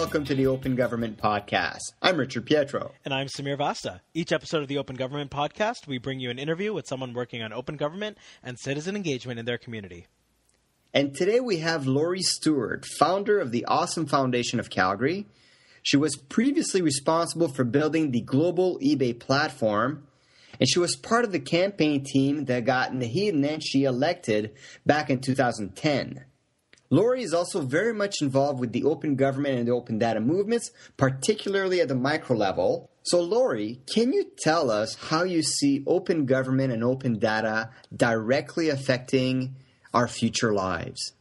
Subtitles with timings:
[0.00, 1.92] welcome to the Open Government Podcast.
[2.00, 2.92] I'm Richard Pietro.
[3.04, 4.00] And I'm Sameer Vasta.
[4.14, 7.42] Each episode of the Open Government Podcast, we bring you an interview with someone working
[7.42, 10.06] on open government and citizen engagement in their community.
[10.94, 15.26] And today we have Lori Stewart, founder of the Awesome Foundation of Calgary.
[15.82, 20.06] She was previously responsible for building the global eBay platform,
[20.58, 24.54] and she was part of the campaign team that got Naheed Nenshi elected
[24.86, 26.24] back in 2010.
[26.92, 30.72] Lori is also very much involved with the open government and the open data movements,
[30.96, 32.90] particularly at the micro level.
[33.02, 38.68] So, Lori, can you tell us how you see open government and open data directly
[38.68, 39.54] affecting
[39.94, 41.12] our future lives?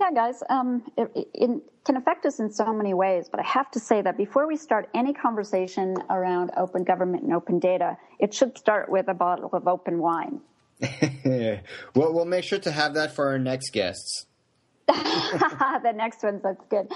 [0.00, 1.50] Yeah, guys, um, it, it,
[1.84, 4.56] can affect us in so many ways, but I have to say that before we
[4.56, 9.50] start any conversation around open government and open data, it should start with a bottle
[9.52, 10.40] of open wine.
[11.94, 14.26] well, we'll make sure to have that for our next guests.
[14.86, 16.88] the next one's that's good.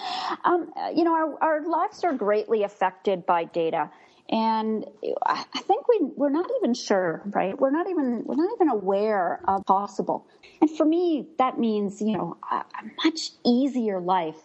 [0.44, 3.90] Um, you know, our, our lives are greatly affected by data
[4.30, 4.84] and
[5.24, 7.58] I think we we're not even sure, right?
[7.58, 10.26] We're not even we're not even aware of possible.
[10.60, 12.64] And for me, that means you know a, a
[13.04, 14.36] much easier life.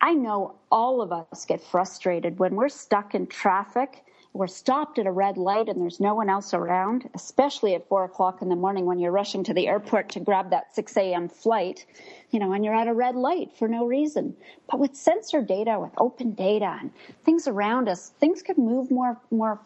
[0.00, 4.04] I know all of us get frustrated when we're stuck in traffic
[4.38, 8.04] we're stopped at a red light and there's no one else around, especially at four
[8.04, 11.28] o'clock in the morning when you're rushing to the airport to grab that 6 a.m.
[11.28, 11.84] flight,
[12.30, 14.36] you know, and you're at a red light for no reason.
[14.70, 16.92] But with sensor data, with open data and
[17.24, 19.58] things around us, things could move more, more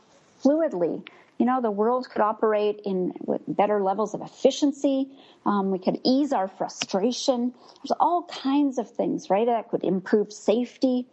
[0.43, 1.06] fluidly.
[1.37, 5.11] You know, the world could operate in with better levels of efficiency.
[5.45, 7.53] Um, we could ease our frustration.
[7.83, 9.47] There's all kinds of things, right?
[9.47, 11.09] That could improve safety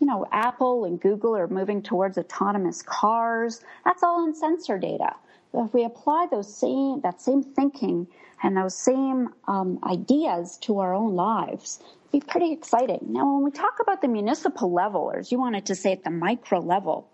[0.00, 3.60] you know, Apple and Google are moving towards autonomous cars.
[3.84, 5.14] That's all in sensor data.
[5.52, 8.08] If we apply those same that same thinking
[8.42, 13.00] and those same um, ideas to our own lives, be pretty exciting.
[13.08, 16.04] Now, when we talk about the municipal level, or as you wanted to say at
[16.04, 17.08] the micro level,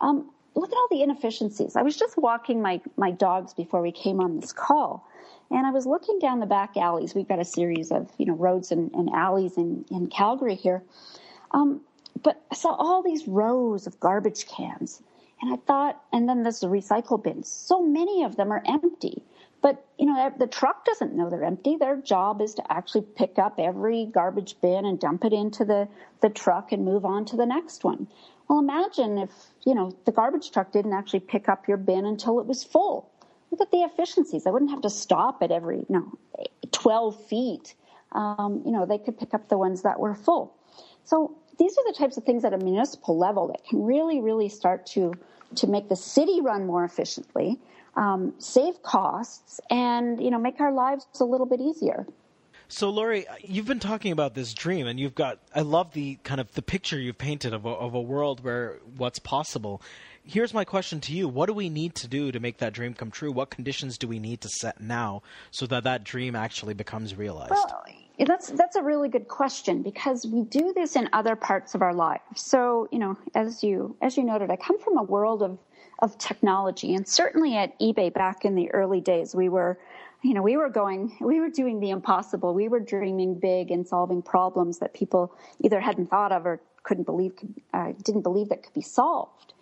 [0.00, 1.74] um, look at all the inefficiencies.
[1.76, 5.08] I was just walking my my dogs before we came on this call,
[5.50, 7.14] and I was looking down the back alleys.
[7.14, 10.84] We've got a series of you know roads and, and alleys in in Calgary here.
[11.50, 11.80] Um,
[12.22, 15.02] but I saw all these rows of garbage cans.
[15.40, 17.48] And I thought, and then there's the recycle bins.
[17.48, 19.22] So many of them are empty.
[19.60, 21.76] But, you know, the truck doesn't know they're empty.
[21.76, 25.88] Their job is to actually pick up every garbage bin and dump it into the,
[26.20, 28.06] the truck and move on to the next one.
[28.48, 29.30] Well, imagine if,
[29.64, 33.10] you know, the garbage truck didn't actually pick up your bin until it was full.
[33.50, 34.46] Look at the efficiencies.
[34.46, 36.18] I wouldn't have to stop at every, you know,
[36.72, 37.74] 12 feet.
[38.12, 40.54] Um, you know, they could pick up the ones that were full.
[41.04, 44.48] So these are the types of things at a municipal level that can really, really
[44.48, 45.14] start to
[45.56, 47.60] to make the city run more efficiently,
[47.96, 52.06] um, save costs, and you know make our lives a little bit easier.
[52.68, 55.38] So, Lori, you've been talking about this dream, and you've got.
[55.54, 58.78] I love the kind of the picture you've painted of a, of a world where
[58.96, 59.82] what's possible.
[60.26, 62.94] Here's my question to you: What do we need to do to make that dream
[62.94, 63.30] come true?
[63.30, 67.50] What conditions do we need to set now so that that dream actually becomes realized?
[67.50, 67.84] Well,
[68.26, 71.92] that's that's a really good question because we do this in other parts of our
[71.92, 72.22] lives.
[72.36, 75.58] So, you know, as you as you noted, I come from a world of
[75.98, 79.78] of technology, and certainly at eBay back in the early days, we were,
[80.22, 82.54] you know, we were going, we were doing the impossible.
[82.54, 87.04] We were dreaming big and solving problems that people either hadn't thought of or couldn't
[87.04, 87.32] believe,
[87.74, 89.53] uh, didn't believe that could be solved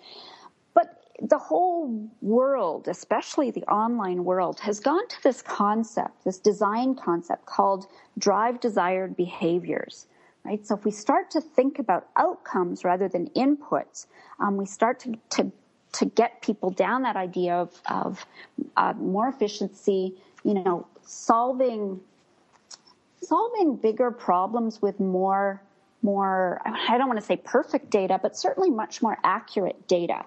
[1.23, 7.47] the whole world, especially the online world, has gone to this concept, this design concept
[7.47, 7.87] called
[8.19, 10.07] drive desired behaviors.
[10.45, 10.67] Right?
[10.67, 14.07] So if we start to think about outcomes rather than inputs,
[14.41, 15.53] um, we start to, to,
[15.93, 18.27] to get people down that idea of, of
[18.77, 22.01] uh, more efficiency, you know, solving
[23.23, 25.63] solving bigger problems with more
[26.03, 30.25] more I don't want to say perfect data, but certainly much more accurate data.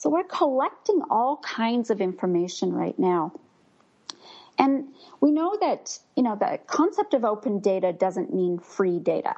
[0.00, 3.32] So we're collecting all kinds of information right now.
[4.58, 4.88] And
[5.20, 9.34] we know that, you know, the concept of open data doesn't mean free data.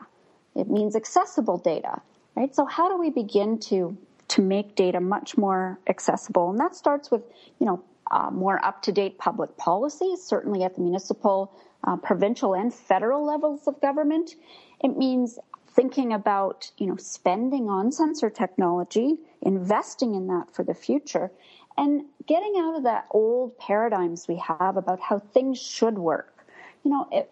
[0.55, 2.01] It means accessible data,
[2.37, 2.55] right?
[2.55, 3.97] So how do we begin to,
[4.29, 6.51] to make data much more accessible?
[6.51, 7.23] And that starts with,
[7.59, 13.27] you know, uh, more up-to-date public policies, certainly at the municipal, uh, provincial, and federal
[13.27, 14.37] levels of government.
[14.79, 15.41] It means
[15.75, 21.31] thinking about, you know, spending on sensor technology, investing in that for the future,
[21.77, 26.47] and getting out of that old paradigms we have about how things should work.
[26.85, 27.31] You know, it,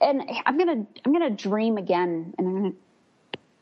[0.00, 2.74] and I'm gonna I'm gonna dream again, and I'm gonna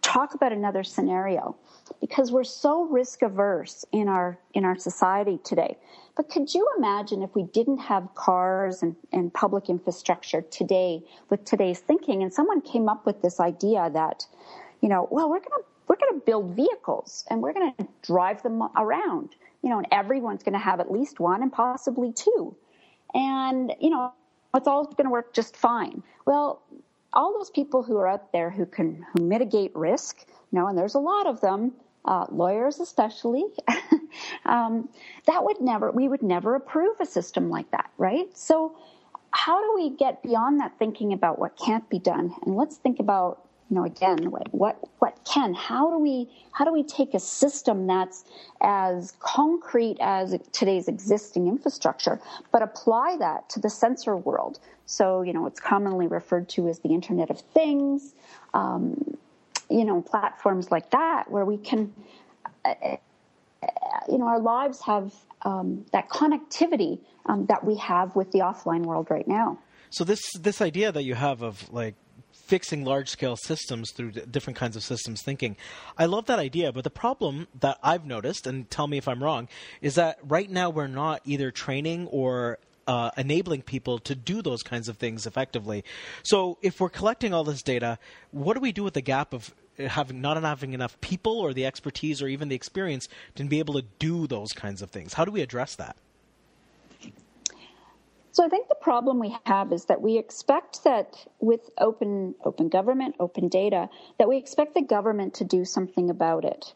[0.02, 1.56] talk about another scenario
[2.00, 5.78] because we're so risk averse in our in our society today.
[6.16, 11.44] But could you imagine if we didn't have cars and, and public infrastructure today with
[11.44, 14.26] today's thinking and someone came up with this idea that,
[14.82, 19.36] you know, well, we're gonna we're gonna build vehicles and we're gonna drive them around,
[19.62, 22.54] you know, and everyone's gonna have at least one and possibly two.
[23.14, 24.12] And, you know,
[24.54, 26.02] it's all gonna work just fine.
[26.26, 26.62] Well,
[27.14, 30.76] all those people who are out there who can who mitigate risk, you know, and
[30.76, 31.72] there's a lot of them,
[32.04, 33.44] uh, lawyers especially,
[34.52, 34.88] um,
[35.26, 38.28] that would never we would never approve a system like that, right?
[38.36, 38.76] So,
[39.32, 43.00] how do we get beyond that thinking about what can't be done, and let's think
[43.00, 47.14] about you know again what what what can how do we how do we take
[47.14, 48.24] a system that's
[48.60, 52.20] as concrete as today's existing infrastructure
[52.50, 56.80] but apply that to the sensor world so you know it's commonly referred to as
[56.80, 58.14] the internet of things
[58.52, 59.16] um,
[59.70, 61.90] you know platforms like that where we can
[64.08, 65.12] you know our lives have
[65.42, 69.58] um, that connectivity um, that we have with the offline world right now
[69.90, 71.94] so this this idea that you have of like
[72.32, 75.56] fixing large scale systems through different kinds of systems thinking.
[75.96, 79.22] I love that idea, but the problem that I've noticed, and tell me if I'm
[79.22, 79.48] wrong,
[79.80, 84.62] is that right now we're not either training or uh, enabling people to do those
[84.62, 85.84] kinds of things effectively.
[86.22, 87.98] So if we're collecting all this data,
[88.32, 91.66] what do we do with the gap of having not having enough people or the
[91.66, 95.14] expertise or even the experience to be able to do those kinds of things?
[95.14, 95.96] How do we address that?
[98.32, 102.70] So I think the problem we have is that we expect that with open open
[102.70, 106.72] government, open data, that we expect the government to do something about it.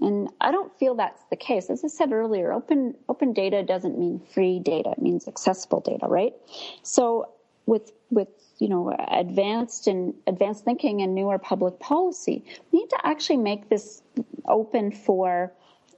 [0.00, 1.70] And I don't feel that's the case.
[1.70, 6.06] As I said earlier, open open data doesn't mean free data; it means accessible data,
[6.08, 6.34] right?
[6.82, 7.30] So
[7.66, 8.28] with with
[8.58, 13.68] you know advanced and advanced thinking and newer public policy, we need to actually make
[13.68, 14.02] this
[14.46, 15.52] open for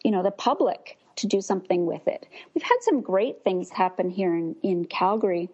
[0.04, 2.26] you know the public to do something with it.
[2.54, 5.48] We've had some great things happen here in, in Calgary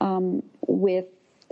[0.00, 1.06] um, with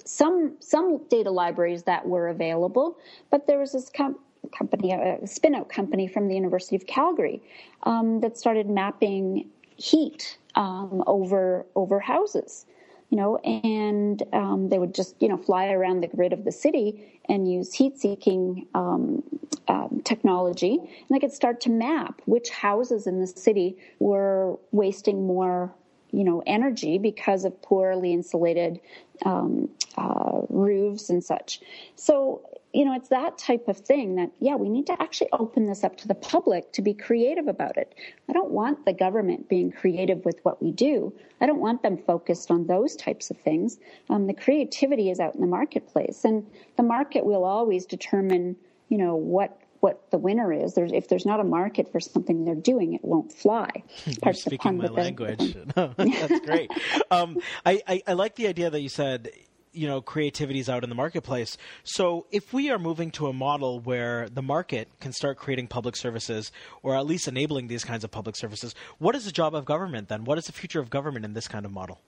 [0.05, 2.99] some some data libraries that were available,
[3.31, 4.19] but there was this com-
[4.57, 7.43] company, a spinout company from the University of Calgary,
[7.85, 12.67] um, that started mapping heat um, over over houses
[13.11, 16.53] you know, and um, they would just, you know, fly around the grid of the
[16.53, 19.23] city and use heat seeking um,
[19.69, 20.79] um, technology.
[20.79, 25.73] And they could start to map which houses in the city were wasting more,
[26.11, 28.81] you know, energy because of poorly insulated
[29.25, 31.61] um, uh, roofs and such.
[31.95, 35.67] So you know, it's that type of thing that, yeah, we need to actually open
[35.67, 37.95] this up to the public to be creative about it.
[38.29, 41.13] I don't want the government being creative with what we do.
[41.41, 43.79] I don't want them focused on those types of things.
[44.11, 46.47] Um, the creativity is out in the marketplace, and
[46.77, 48.57] the market will always determine,
[48.89, 50.75] you know, what what the winner is.
[50.75, 53.71] There's, if there's not a market for something they're doing, it won't fly.
[54.25, 55.57] You're speaking my language.
[55.75, 56.71] that's great.
[57.11, 59.31] Um, I, I, I like the idea that you said
[59.77, 61.57] you know creativity is out in the marketplace.
[61.85, 65.97] So if we are moving to a model where the market can start creating public
[65.97, 66.51] services
[66.83, 70.09] or at least enabling these kinds of public services, what is the job of government
[70.09, 70.25] then?
[70.25, 72.01] What is the future of government in this kind of model?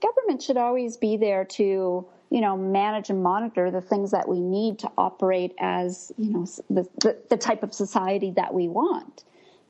[0.00, 4.40] Government should always be there to you know manage and monitor the things that we
[4.40, 9.24] need to operate as you know the, the, the type of society that we want.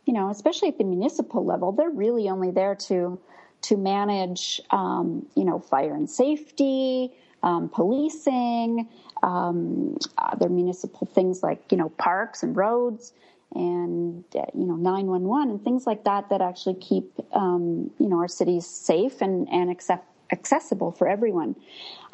[0.04, 3.18] You know, especially at the municipal level, they're really only there to
[3.62, 7.12] to manage, um, you know, fire and safety,
[7.46, 8.88] um, policing,
[9.22, 13.12] um, other municipal things like, you know, parks and roads
[13.54, 18.18] and, uh, you know, 911 and things like that that actually keep, um, you know,
[18.18, 21.54] our cities safe and, and accept, accessible for everyone.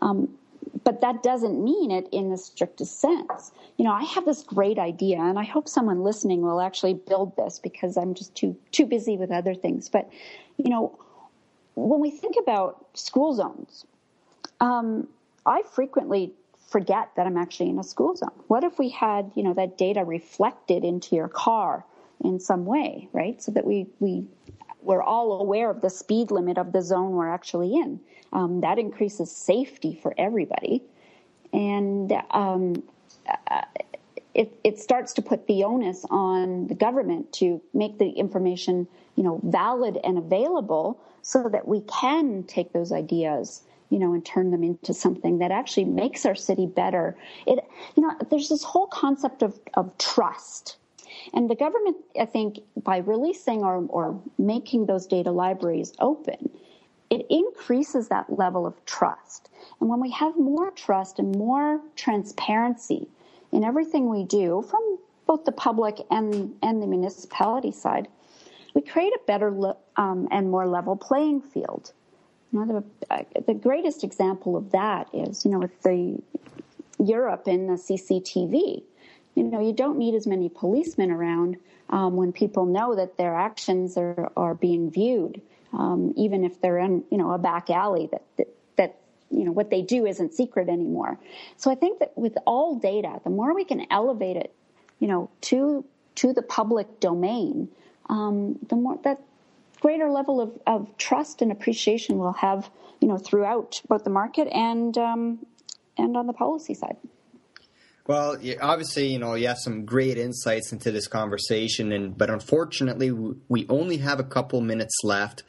[0.01, 0.29] Um,
[0.85, 3.53] but that doesn't mean it in the strictest sense.
[3.79, 7.37] You know, I have this great idea, and I hope someone listening will actually build
[7.37, 9.89] this because I'm just too too busy with other things.
[9.89, 10.09] But
[10.57, 10.99] you know,
[11.75, 13.85] when we think about school zones,
[14.61, 15.09] um,
[15.45, 16.33] I frequently
[16.69, 18.31] forget that I'm actually in a school zone.
[18.49, 21.85] What if we had, you know, that data reflected into your car
[22.25, 23.43] in some way, right?
[23.43, 24.25] So that we we
[24.81, 28.01] we're all aware of the speed limit of the zone we're actually in.
[28.33, 30.83] Um, that increases safety for everybody,
[31.53, 32.83] and um,
[33.51, 33.63] uh,
[34.35, 39.23] it, it starts to put the onus on the government to make the information, you
[39.23, 44.51] know, valid and available so that we can take those ideas you know, and turn
[44.51, 47.15] them into something that actually makes our city better.
[47.47, 47.63] It,
[47.95, 50.79] you know, there's this whole concept of, of trust.
[51.35, 56.49] And the government, I think, by releasing or, or making those data libraries open,
[57.11, 59.51] it increases that level of trust.
[59.79, 63.09] And when we have more trust and more transparency
[63.53, 68.09] in everything we do from both the public and, and the municipality side,
[68.73, 71.93] we create a better um, and more level playing field.
[72.55, 72.83] Uh,
[73.47, 76.21] the greatest example of that is, you know, with the
[76.99, 78.83] Europe in the CCTV.
[79.35, 81.57] You know, you don't need as many policemen around
[81.89, 85.41] um, when people know that their actions are, are being viewed,
[85.73, 88.97] um, even if they're in, you know, a back alley that, that,
[89.31, 91.19] you know, what they do isn't secret anymore.
[91.57, 94.55] So I think that with all data, the more we can elevate it,
[94.99, 95.85] you know, to,
[96.17, 97.69] to the public domain,
[98.11, 99.23] um, the more that
[99.83, 102.71] greater level of, of trust and appreciation we'll have,
[103.01, 105.45] you know, throughout both the market and um,
[105.99, 106.97] and on the policy side.
[108.07, 113.11] Well, obviously, you know, you have some great insights into this conversation, and but unfortunately,
[113.49, 115.43] we only have a couple minutes left.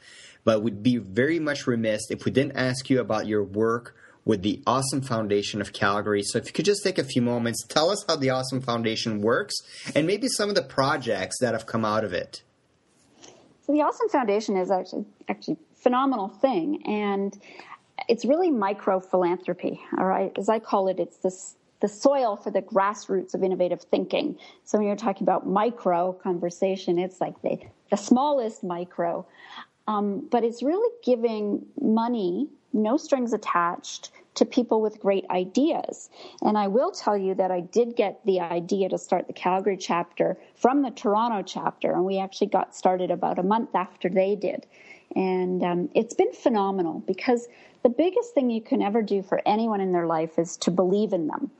[0.44, 4.42] But we'd be very much remiss if we didn't ask you about your work with
[4.42, 6.22] the Awesome Foundation of Calgary.
[6.22, 9.22] So if you could just take a few moments, tell us how the Awesome Foundation
[9.22, 9.54] works,
[9.94, 12.42] and maybe some of the projects that have come out of it.
[13.64, 17.38] So the Awesome Foundation is actually actually phenomenal thing, and
[18.08, 19.80] it's really micro philanthropy.
[19.96, 23.82] All right, as I call it, it's this the soil for the grassroots of innovative
[23.82, 24.38] thinking.
[24.64, 27.58] So when you're talking about micro conversation, it's like the
[27.90, 29.26] the smallest micro,
[29.88, 36.10] um, but it's really giving money, no strings attached, to people with great ideas.
[36.42, 39.76] And I will tell you that I did get the idea to start the Calgary
[39.76, 44.34] chapter from the Toronto chapter, and we actually got started about a month after they
[44.34, 44.66] did.
[45.14, 47.46] And um, it's been phenomenal because
[47.82, 51.12] the biggest thing you can ever do for anyone in their life is to believe
[51.12, 51.50] in them.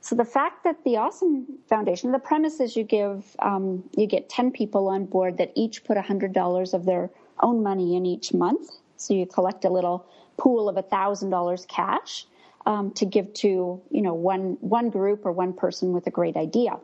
[0.00, 4.28] So the fact that the Awesome Foundation, the premise is you give, um, you get
[4.28, 7.10] 10 people on board that each put $100 of their
[7.40, 8.70] own money in each month.
[8.96, 12.26] So you collect a little pool of $1,000 cash
[12.66, 16.36] um, to give to you know one one group or one person with a great
[16.36, 16.78] idea.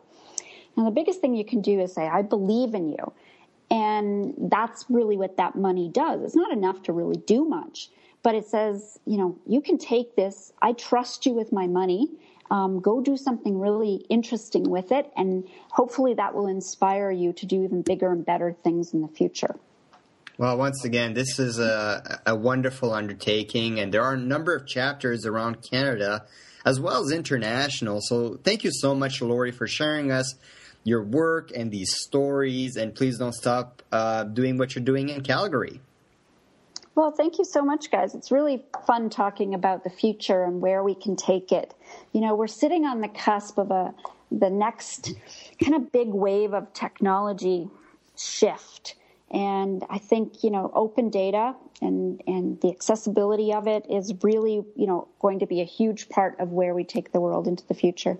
[0.76, 3.12] Now the biggest thing you can do is say, "I believe in you,"
[3.70, 6.22] and that's really what that money does.
[6.22, 7.90] It's not enough to really do much,
[8.22, 10.52] but it says, you know, you can take this.
[10.60, 12.08] I trust you with my money.
[12.50, 17.46] Um, go do something really interesting with it, and hopefully that will inspire you to
[17.46, 19.54] do even bigger and better things in the future.
[20.40, 24.66] Well, once again, this is a, a wonderful undertaking, and there are a number of
[24.66, 26.24] chapters around Canada
[26.64, 28.00] as well as international.
[28.00, 30.34] So, thank you so much, Lori, for sharing us
[30.82, 32.76] your work and these stories.
[32.76, 35.82] And please don't stop uh, doing what you're doing in Calgary.
[36.94, 38.14] Well, thank you so much, guys.
[38.14, 41.74] It's really fun talking about the future and where we can take it.
[42.14, 43.92] You know, we're sitting on the cusp of a
[44.32, 45.12] the next
[45.62, 47.68] kind of big wave of technology
[48.16, 48.94] shift
[49.30, 54.64] and I think, you know, open data and, and the accessibility of it is really,
[54.74, 57.66] you know, going to be a huge part of where we take the world into
[57.66, 58.18] the future.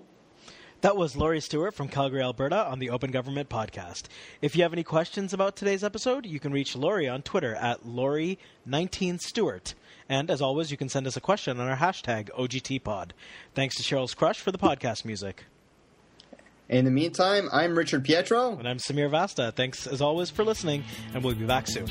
[0.81, 4.05] That was Lori Stewart from Calgary, Alberta on the Open Government Podcast.
[4.41, 7.83] If you have any questions about today's episode, you can reach Lori on Twitter at
[7.83, 9.75] Lori19Stewart.
[10.09, 13.11] And as always, you can send us a question on our hashtag OGTPod.
[13.53, 15.45] Thanks to Sheryl's Crush for the podcast music.
[16.71, 18.57] In the meantime, I'm Richard Pietro.
[18.57, 19.51] And I'm Sameer Vasta.
[19.53, 21.87] Thanks, as always, for listening, and we'll be back soon.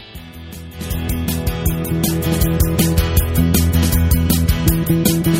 [4.90, 5.39] Thank you.